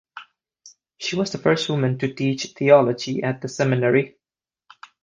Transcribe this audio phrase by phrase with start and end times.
[0.97, 4.17] She was the first woman to teach theology at the seminary.